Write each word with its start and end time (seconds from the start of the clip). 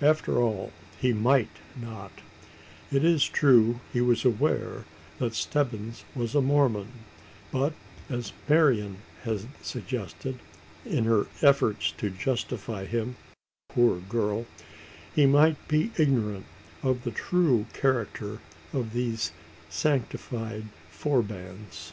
After 0.00 0.38
all, 0.40 0.72
he 1.00 1.12
might 1.12 1.50
not. 1.74 2.12
It 2.92 3.02
is 3.04 3.24
true 3.24 3.80
he 3.92 4.00
was 4.00 4.24
aware 4.24 4.84
that 5.18 5.34
Stebbins 5.34 6.04
was 6.14 6.36
a 6.36 6.40
Mormon; 6.40 6.92
but 7.50 7.72
as 8.08 8.32
Marian 8.48 8.98
had 9.24 9.48
suggested 9.62 10.38
in 10.86 11.06
her 11.06 11.26
efforts 11.42 11.90
to 11.98 12.08
justify 12.08 12.84
him, 12.84 13.16
poor 13.68 13.98
girl 13.98 14.46
he 15.12 15.26
might 15.26 15.56
be 15.66 15.90
ignorant 15.98 16.46
of 16.84 17.02
the 17.02 17.10
true 17.10 17.66
character 17.72 18.38
of 18.72 18.92
these 18.92 19.32
sanctified 19.70 20.66
forbans. 20.88 21.90